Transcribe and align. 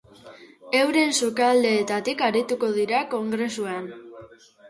Euren 0.79 1.11
sukaldeetatik 1.17 2.25
arituko 2.29 2.71
dira 2.79 3.03
kongresuan. 3.13 3.87